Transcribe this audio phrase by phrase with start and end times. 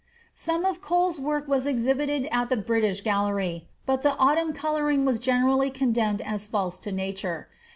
[0.33, 5.19] Some of Cole's work was exhibited at the British Gallery, but the autumn coloring was
[5.19, 7.47] generally condemned as false to nature!